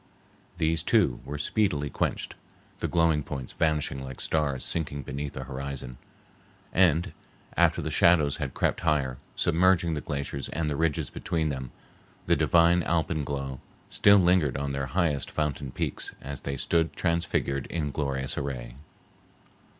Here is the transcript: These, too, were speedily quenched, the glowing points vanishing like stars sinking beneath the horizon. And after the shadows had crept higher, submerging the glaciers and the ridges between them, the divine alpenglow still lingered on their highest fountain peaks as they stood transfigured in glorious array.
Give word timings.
These, 0.57 0.81
too, 0.81 1.19
were 1.25 1.37
speedily 1.37 1.91
quenched, 1.91 2.33
the 2.79 2.87
glowing 2.87 3.21
points 3.21 3.53
vanishing 3.53 4.03
like 4.03 4.19
stars 4.19 4.65
sinking 4.65 5.03
beneath 5.03 5.33
the 5.33 5.43
horizon. 5.43 5.99
And 6.73 7.13
after 7.55 7.83
the 7.83 7.91
shadows 7.91 8.37
had 8.37 8.55
crept 8.55 8.79
higher, 8.79 9.19
submerging 9.35 9.93
the 9.93 10.01
glaciers 10.01 10.49
and 10.49 10.67
the 10.71 10.75
ridges 10.75 11.11
between 11.11 11.49
them, 11.49 11.69
the 12.25 12.35
divine 12.35 12.81
alpenglow 12.81 13.59
still 13.91 14.17
lingered 14.17 14.57
on 14.57 14.71
their 14.71 14.87
highest 14.87 15.29
fountain 15.29 15.71
peaks 15.71 16.15
as 16.19 16.41
they 16.41 16.57
stood 16.57 16.93
transfigured 16.95 17.67
in 17.67 17.91
glorious 17.91 18.39
array. 18.39 18.77